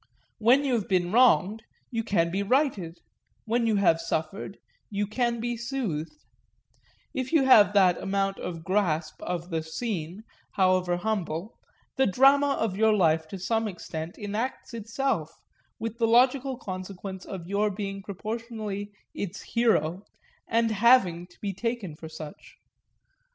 [0.39, 3.01] When you have been wronged you can be righted,
[3.45, 4.57] when you have suffered
[4.89, 6.25] you can be soothed;
[7.13, 11.55] if you have that amount of grasp of the "scene," however humble,
[11.97, 15.39] the drama of your life to some extent enacts itself,
[15.77, 20.01] with the logical consequence of your being proportionately its hero
[20.47, 22.55] and having to be taken for such.